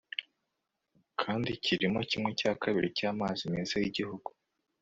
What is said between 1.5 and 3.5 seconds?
kirimo kimwe cya kabiri cy'amazi